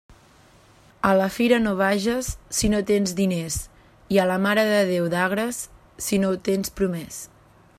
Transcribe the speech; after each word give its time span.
A 1.09 1.09
la 1.17 1.25
fira 1.33 1.59
no 1.65 1.73
vages 1.81 2.29
si 2.59 2.71
no 2.75 2.79
tens 2.91 3.13
diners, 3.19 3.57
i 4.15 4.19
a 4.23 4.25
la 4.31 4.39
Mare 4.47 4.65
de 4.71 4.81
Déu 4.93 5.11
d'Agres 5.15 5.61
si 6.07 6.23
no 6.25 6.33
ho 6.37 6.41
tens 6.49 6.75
promés. 6.81 7.21